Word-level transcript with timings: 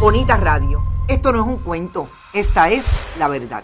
Bonita 0.00 0.38
Radio. 0.38 0.82
Esto 1.06 1.32
no 1.32 1.42
es 1.42 1.46
un 1.46 1.58
cuento, 1.58 2.08
esta 2.32 2.70
es 2.70 2.90
la 3.18 3.28
verdad. 3.28 3.62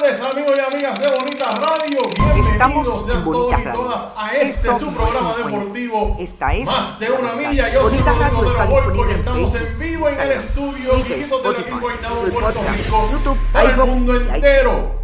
Tardes, 0.00 0.20
amigos 0.22 0.52
y 0.56 0.60
amigas 0.60 0.98
de 0.98 1.06
Bonita 1.08 1.50
Radio. 1.50 2.00
Bienvenidos 2.16 3.06
sean 3.06 3.24
todos 3.24 3.58
y 3.58 3.64
todas 3.72 4.12
a 4.16 4.36
este 4.36 4.74
su 4.74 4.92
programa 4.92 5.36
deportivo. 5.36 6.16
Esta 6.18 6.54
es 6.54 6.66
Más 6.66 6.98
de 6.98 7.10
una 7.10 7.32
milla. 7.34 7.72
Yo 7.72 7.88
soy 7.88 7.98
Rodrigo 7.98 8.42
de 8.42 8.50
los 8.50 8.68
Golfos 8.68 9.06
y 9.08 9.12
estamos 9.12 9.54
en 9.54 9.78
vivo 9.78 10.08
en 10.08 10.20
el 10.20 10.32
estudio 10.32 10.96
equipo 10.96 11.88
Ainado 11.88 12.22
Puerto 12.32 12.60
Rico 12.72 13.08
YouTube, 13.12 13.38
para 13.52 13.70
el 13.70 13.76
mundo 13.76 14.16
entero. 14.16 15.00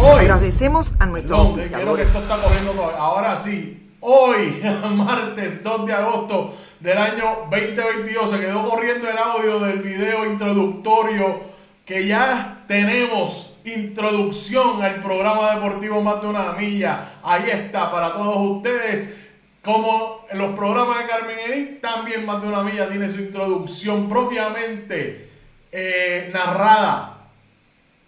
Hoy, 0.00 0.20
Agradecemos 0.20 0.94
a 0.98 1.06
nuestros 1.06 1.48
perdón, 1.48 1.68
quiero 1.68 1.96
que 1.96 2.02
esto 2.02 2.18
está 2.20 2.36
corriendo 2.36 2.72
todo. 2.72 2.90
Ahora 2.96 3.36
sí, 3.36 3.90
hoy, 4.00 4.62
martes 4.94 5.62
2 5.62 5.86
de 5.86 5.92
agosto 5.92 6.54
del 6.78 6.98
año 6.98 7.48
2022, 7.50 8.30
se 8.30 8.40
quedó 8.40 8.68
corriendo 8.68 9.08
el 9.08 9.18
audio 9.18 9.58
del 9.60 9.80
video 9.80 10.24
introductorio 10.24 11.40
que 11.84 12.06
ya 12.06 12.64
tenemos 12.68 13.49
introducción 13.64 14.82
al 14.82 15.00
programa 15.00 15.54
deportivo 15.54 16.00
Más 16.00 16.20
de 16.20 16.26
una 16.28 16.52
milla. 16.52 17.14
Ahí 17.22 17.50
está 17.50 17.90
para 17.90 18.12
todos 18.12 18.56
ustedes. 18.56 19.16
Como 19.62 20.24
en 20.30 20.38
los 20.38 20.54
programas 20.54 20.98
de 20.98 21.06
Carmen 21.06 21.36
Edith, 21.38 21.80
también 21.80 22.24
Más 22.24 22.40
de 22.40 22.48
una 22.48 22.62
milla 22.62 22.88
tiene 22.88 23.08
su 23.08 23.20
introducción 23.20 24.08
propiamente 24.08 25.28
eh, 25.72 26.30
narrada 26.32 27.28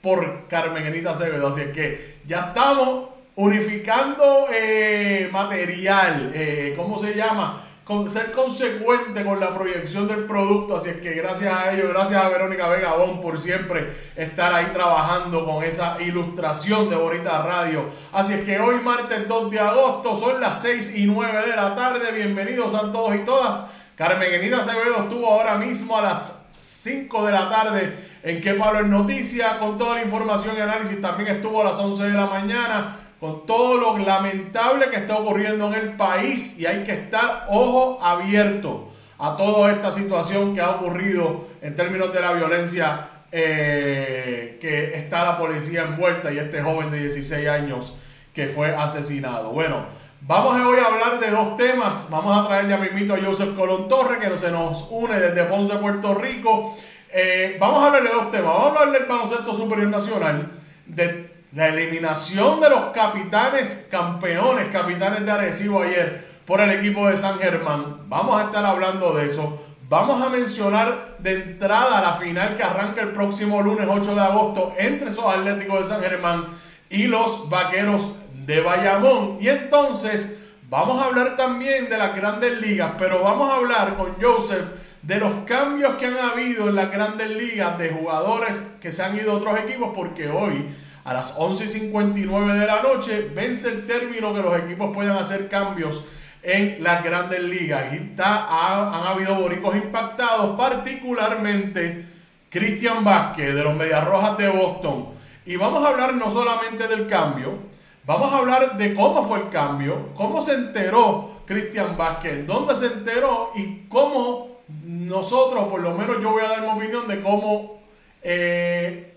por 0.00 0.46
Carmen 0.48 0.86
Enita 0.86 1.12
Acevedo. 1.12 1.48
Así 1.48 1.60
es 1.60 1.68
que 1.68 2.16
ya 2.26 2.46
estamos 2.48 3.10
unificando 3.36 4.46
eh, 4.52 5.28
material, 5.32 6.32
eh, 6.34 6.74
¿cómo 6.76 6.98
se 6.98 7.14
llama? 7.14 7.71
Ser 8.08 8.30
consecuente 8.30 9.24
con 9.24 9.40
la 9.40 9.52
proyección 9.52 10.06
del 10.06 10.24
producto. 10.24 10.76
Así 10.76 10.90
es 10.90 10.96
que 10.98 11.14
gracias 11.14 11.52
a 11.52 11.72
ellos, 11.72 11.88
gracias 11.88 12.24
a 12.24 12.28
Verónica 12.28 12.68
Vega 12.68 12.94
Bon 12.94 13.20
por 13.20 13.40
siempre 13.40 13.92
estar 14.14 14.54
ahí 14.54 14.66
trabajando 14.72 15.44
con 15.44 15.64
esa 15.64 16.00
ilustración 16.00 16.88
de 16.88 16.94
Bonita 16.94 17.42
Radio. 17.42 17.86
Así 18.12 18.34
es 18.34 18.44
que 18.44 18.60
hoy, 18.60 18.80
martes 18.80 19.26
2 19.26 19.50
de 19.50 19.58
agosto, 19.58 20.16
son 20.16 20.40
las 20.40 20.62
6 20.62 20.94
y 20.96 21.06
9 21.06 21.50
de 21.50 21.56
la 21.56 21.74
tarde. 21.74 22.12
Bienvenidos 22.12 22.72
a 22.76 22.92
todos 22.92 23.16
y 23.16 23.24
todas. 23.24 23.64
Carmen 23.96 24.32
Enita 24.32 24.60
Acevedo 24.60 25.02
estuvo 25.02 25.26
ahora 25.26 25.56
mismo 25.56 25.98
a 25.98 26.02
las 26.02 26.46
5 26.58 27.26
de 27.26 27.32
la 27.32 27.48
tarde 27.50 27.96
en 28.22 28.40
Que 28.40 28.54
Pablo 28.54 28.78
es 28.78 28.86
Noticia, 28.86 29.58
con 29.58 29.76
toda 29.76 29.96
la 29.96 30.04
información 30.04 30.54
y 30.56 30.60
análisis. 30.60 31.00
También 31.00 31.30
estuvo 31.30 31.60
a 31.60 31.64
las 31.64 31.80
11 31.80 32.04
de 32.04 32.14
la 32.14 32.26
mañana 32.26 33.01
con 33.22 33.46
todo 33.46 33.76
lo 33.76 33.98
lamentable 33.98 34.90
que 34.90 34.96
está 34.96 35.16
ocurriendo 35.16 35.68
en 35.68 35.74
el 35.74 35.92
país 35.92 36.58
y 36.58 36.66
hay 36.66 36.82
que 36.82 36.90
estar 36.90 37.46
ojo 37.48 38.00
abierto 38.02 38.90
a 39.16 39.36
toda 39.36 39.70
esta 39.70 39.92
situación 39.92 40.56
que 40.56 40.60
ha 40.60 40.70
ocurrido 40.70 41.46
en 41.60 41.76
términos 41.76 42.12
de 42.12 42.20
la 42.20 42.32
violencia 42.32 43.10
eh, 43.30 44.58
que 44.60 44.96
está 44.96 45.22
la 45.22 45.38
policía 45.38 45.84
envuelta 45.84 46.32
y 46.32 46.38
este 46.38 46.62
joven 46.62 46.90
de 46.90 46.98
16 46.98 47.46
años 47.46 47.94
que 48.34 48.48
fue 48.48 48.74
asesinado. 48.74 49.50
Bueno, 49.50 49.84
vamos 50.22 50.60
hoy 50.60 50.80
a 50.80 50.86
hablar 50.86 51.20
de 51.20 51.30
dos 51.30 51.56
temas. 51.56 52.08
Vamos 52.10 52.36
a 52.36 52.48
traer 52.48 52.66
ya 52.66 52.76
mismito 52.76 53.14
a 53.14 53.18
Joseph 53.24 53.54
Colón 53.54 53.86
Torres 53.86 54.18
que 54.18 54.36
se 54.36 54.50
nos 54.50 54.88
une 54.90 55.20
desde 55.20 55.44
Ponce, 55.44 55.76
Puerto 55.76 56.16
Rico. 56.16 56.76
Eh, 57.08 57.56
vamos 57.60 57.84
a 57.84 57.86
hablar 57.86 58.02
de 58.02 58.08
dos 58.08 58.32
temas. 58.32 58.52
Vamos 58.52 58.64
a 58.64 58.82
hablar 58.82 58.98
del 58.98 59.08
baloncesto 59.08 59.54
superior 59.54 59.86
nacional, 59.86 60.50
de 60.86 61.31
la 61.54 61.68
eliminación 61.68 62.60
de 62.60 62.70
los 62.70 62.84
capitanes 62.94 63.86
campeones, 63.90 64.68
capitanes 64.68 65.24
de 65.24 65.30
Arecibo 65.30 65.82
ayer 65.82 66.26
por 66.46 66.60
el 66.62 66.70
equipo 66.70 67.08
de 67.08 67.16
San 67.16 67.38
Germán. 67.38 68.08
Vamos 68.08 68.40
a 68.40 68.44
estar 68.44 68.64
hablando 68.64 69.12
de 69.12 69.26
eso. 69.26 69.62
Vamos 69.86 70.24
a 70.24 70.30
mencionar 70.30 71.16
de 71.18 71.34
entrada 71.34 72.00
la 72.00 72.14
final 72.14 72.56
que 72.56 72.62
arranca 72.62 73.02
el 73.02 73.12
próximo 73.12 73.60
lunes 73.60 73.86
8 73.90 74.14
de 74.14 74.20
agosto 74.22 74.74
entre 74.78 75.10
esos 75.10 75.26
Atléticos 75.26 75.80
de 75.80 75.94
San 75.94 76.00
Germán 76.02 76.46
y 76.88 77.06
los 77.06 77.50
Vaqueros 77.50 78.12
de 78.46 78.60
Bayamón. 78.60 79.36
Y 79.38 79.48
entonces 79.48 80.38
vamos 80.70 81.02
a 81.02 81.06
hablar 81.08 81.36
también 81.36 81.90
de 81.90 81.98
las 81.98 82.16
grandes 82.16 82.62
ligas, 82.62 82.92
pero 82.96 83.22
vamos 83.22 83.50
a 83.50 83.56
hablar 83.56 83.96
con 83.98 84.14
Joseph 84.18 84.64
de 85.02 85.18
los 85.18 85.32
cambios 85.44 85.96
que 85.96 86.06
han 86.06 86.16
habido 86.16 86.70
en 86.70 86.76
las 86.76 86.90
grandes 86.90 87.28
ligas 87.28 87.76
de 87.76 87.90
jugadores 87.90 88.62
que 88.80 88.90
se 88.90 89.02
han 89.02 89.18
ido 89.18 89.32
a 89.32 89.34
otros 89.34 89.58
equipos, 89.58 89.90
porque 89.94 90.30
hoy 90.30 90.74
a 91.04 91.14
las 91.14 91.36
11.59 91.36 92.58
de 92.60 92.66
la 92.66 92.82
noche 92.82 93.30
vence 93.34 93.68
el 93.68 93.86
término 93.86 94.32
que 94.34 94.40
los 94.42 94.58
equipos 94.58 94.94
puedan 94.94 95.16
hacer 95.16 95.48
cambios 95.48 96.04
en 96.42 96.82
las 96.82 97.02
grandes 97.04 97.42
ligas. 97.42 97.92
Y 97.92 97.96
está, 97.96 98.44
ha- 98.46 98.88
han 99.00 99.06
habido 99.08 99.34
boricos 99.36 99.74
impactados, 99.76 100.56
particularmente 100.56 102.06
Cristian 102.48 103.02
Vázquez 103.04 103.54
de 103.54 103.62
los 103.64 103.74
Medias 103.74 104.04
Rojas 104.04 104.36
de 104.38 104.48
Boston. 104.48 105.08
Y 105.46 105.56
vamos 105.56 105.84
a 105.84 105.88
hablar 105.88 106.14
no 106.14 106.30
solamente 106.30 106.86
del 106.86 107.06
cambio, 107.06 107.58
vamos 108.04 108.32
a 108.32 108.38
hablar 108.38 108.76
de 108.76 108.94
cómo 108.94 109.24
fue 109.26 109.40
el 109.40 109.48
cambio, 109.48 110.10
cómo 110.14 110.40
se 110.40 110.54
enteró 110.54 111.42
Cristian 111.46 111.96
Vázquez, 111.96 112.46
dónde 112.46 112.74
se 112.74 112.86
enteró 112.86 113.50
y 113.56 113.86
cómo 113.88 114.58
nosotros, 114.84 115.64
por 115.68 115.80
lo 115.80 115.96
menos 115.96 116.20
yo 116.22 116.30
voy 116.30 116.44
a 116.44 116.48
dar 116.48 116.62
mi 116.62 116.68
opinión 116.68 117.08
de 117.08 117.20
cómo, 117.20 117.80
eh, 118.22 119.11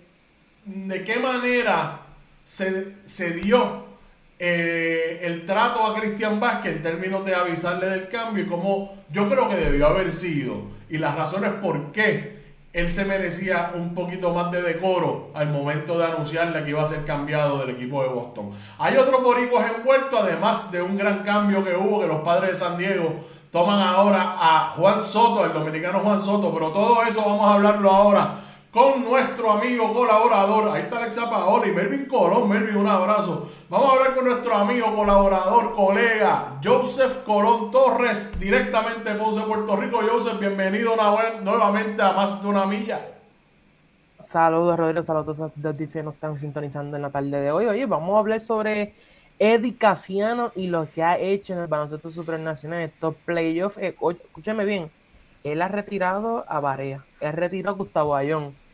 de 0.65 1.03
qué 1.03 1.19
manera 1.19 1.99
se, 2.43 2.95
se 3.05 3.31
dio 3.33 3.85
eh, 4.37 5.19
el 5.23 5.45
trato 5.45 5.85
a 5.85 5.95
Cristian 5.95 6.39
Vázquez 6.39 6.77
en 6.77 6.81
términos 6.81 7.23
de 7.23 7.35
avisarle 7.35 7.87
del 7.87 8.09
cambio 8.09 8.43
y 8.43 8.47
cómo 8.47 8.95
yo 9.09 9.29
creo 9.29 9.47
que 9.47 9.55
debió 9.55 9.87
haber 9.87 10.11
sido 10.11 10.63
y 10.89 10.97
las 10.97 11.15
razones 11.15 11.51
por 11.61 11.91
qué 11.91 12.35
él 12.73 12.91
se 12.91 13.05
merecía 13.05 13.71
un 13.73 13.93
poquito 13.93 14.33
más 14.33 14.51
de 14.51 14.61
decoro 14.61 15.29
al 15.33 15.49
momento 15.49 15.97
de 15.97 16.05
anunciarle 16.05 16.63
que 16.65 16.71
iba 16.71 16.83
a 16.83 16.85
ser 16.85 17.05
cambiado 17.05 17.59
del 17.59 17.69
equipo 17.69 18.03
de 18.03 18.09
Boston. 18.09 18.51
Hay 18.77 18.97
otros 18.97 19.23
boricuas 19.23 19.71
envueltos, 19.73 20.19
además 20.19 20.69
de 20.73 20.81
un 20.81 20.97
gran 20.97 21.19
cambio 21.19 21.63
que 21.63 21.73
hubo, 21.73 22.01
que 22.01 22.07
los 22.07 22.19
padres 22.19 22.49
de 22.49 22.55
San 22.57 22.77
Diego 22.77 23.23
toman 23.49 23.79
ahora 23.79 24.35
a 24.37 24.73
Juan 24.75 25.01
Soto, 25.01 25.45
el 25.45 25.53
dominicano 25.53 26.01
Juan 26.01 26.19
Soto, 26.19 26.53
pero 26.53 26.71
todo 26.71 27.03
eso 27.03 27.21
vamos 27.21 27.47
a 27.49 27.53
hablarlo 27.53 27.89
ahora 27.89 28.39
con 28.75 29.05
nuestro 29.05 29.53
amigo 29.53 29.93
colaborador, 29.93 30.75
ahí 30.75 30.81
está 30.81 30.97
Alexa 30.97 31.29
Paola 31.29 31.65
Melvin 31.67 32.07
Colón, 32.07 32.49
Melvin, 32.49 32.75
un 32.75 32.87
abrazo. 32.87 33.47
Vamos 33.69 33.87
a 33.87 33.91
hablar 33.93 34.15
con 34.15 34.25
nuestro 34.25 34.53
amigo 34.53 34.93
colaborador, 34.93 35.73
colega, 35.73 36.59
Joseph 36.61 37.23
Colón 37.23 37.71
Torres, 37.71 38.37
directamente 38.37 39.13
de 39.13 39.17
Ponce, 39.17 39.39
Puerto 39.43 39.77
Rico. 39.77 40.01
Joseph, 40.05 40.41
bienvenido 40.41 40.93
nuevamente 41.41 42.01
a 42.01 42.11
Más 42.11 42.43
de 42.43 42.49
una 42.49 42.65
Milla. 42.65 42.99
Saludos, 44.19 44.77
Rodrigo. 44.77 45.05
Saludos 45.05 45.39
a 45.39 45.47
todos 45.47 45.77
los 45.77 45.91
que 45.93 46.03
nos 46.03 46.13
están 46.15 46.37
sintonizando 46.37 46.97
en 46.97 47.03
la 47.03 47.11
tarde 47.11 47.39
de 47.39 47.51
hoy. 47.51 47.67
Oye, 47.67 47.85
vamos 47.85 48.13
a 48.17 48.19
hablar 48.19 48.41
sobre 48.41 48.93
Eddie 49.39 49.77
Casiano 49.77 50.51
y 50.53 50.67
lo 50.67 50.85
que 50.93 51.01
ha 51.01 51.17
hecho 51.17 51.53
en 51.53 51.59
el 51.59 51.67
baloncesto 51.67 52.09
supernacional 52.09 52.79
en 52.79 52.89
estos 52.89 53.15
playoffs. 53.23 53.77
Eh, 53.77 53.95
escúchame 54.25 54.65
bien, 54.65 54.91
él 55.45 55.61
ha 55.61 55.69
retirado 55.69 56.43
a 56.49 56.59
Barea, 56.59 57.05
él 57.21 57.29
ha 57.29 57.31
retirado 57.31 57.75
a 57.75 57.77
Gustavo 57.77 58.15
Ayón. 58.17 58.64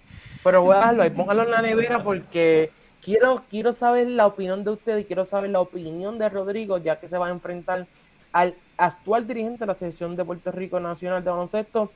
Pero 0.44 0.64
voy 0.64 0.76
a 0.76 0.80
dejarlo 0.80 1.04
ahí, 1.04 1.10
póngalo 1.12 1.44
en 1.44 1.52
la 1.52 1.62
nevera 1.62 2.04
porque 2.04 2.72
quiero, 3.02 3.44
quiero 3.50 3.74
saber 3.74 4.08
la 4.08 4.26
opinión 4.26 4.64
de 4.64 4.72
ustedes 4.72 5.02
y 5.02 5.06
quiero 5.06 5.26
saber 5.26 5.52
la 5.52 5.60
opinión 5.60 6.18
de 6.18 6.30
Rodrigo, 6.30 6.78
ya 6.78 7.00
que 7.00 7.08
se 7.08 7.18
va 7.18 7.28
a 7.28 7.32
enfrentar 7.32 7.88
al 8.32 8.56
actual 8.78 9.28
dirigente 9.28 9.60
de 9.60 9.66
la 9.68 9.74
Selección 9.74 10.16
de 10.16 10.26
Puerto 10.26 10.52
Rico 10.52 10.80
Nacional 10.80 11.24
de 11.24 11.30
Baloncesto, 11.30 11.92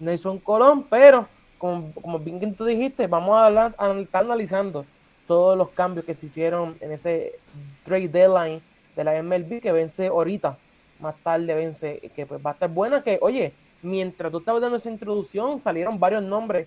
Nelson 0.00 0.38
Colón, 0.38 0.84
pero 0.88 1.28
como, 1.58 1.92
como 1.92 2.18
bien 2.18 2.54
tú 2.54 2.64
dijiste, 2.64 3.06
vamos 3.06 3.36
a, 3.36 3.46
hablar, 3.46 3.76
estar 4.00 4.24
analizando 4.24 4.84
todos 5.26 5.56
los 5.56 5.70
cambios 5.70 6.04
que 6.04 6.14
se 6.14 6.26
hicieron 6.26 6.76
en 6.80 6.92
ese 6.92 7.38
trade 7.82 8.08
deadline 8.08 8.62
de 8.94 9.04
la 9.04 9.22
MLB 9.22 9.60
que 9.60 9.72
vence 9.72 10.06
ahorita, 10.06 10.56
más 11.00 11.14
tarde 11.22 11.54
vence, 11.54 12.00
que 12.14 12.26
pues 12.26 12.40
va 12.44 12.50
a 12.50 12.54
estar 12.54 12.70
buena, 12.70 13.02
que 13.02 13.18
oye, 13.20 13.52
mientras 13.82 14.32
tú 14.32 14.38
estabas 14.38 14.62
dando 14.62 14.78
esa 14.78 14.90
introducción, 14.90 15.58
salieron 15.58 15.98
varios 16.00 16.22
nombres 16.22 16.66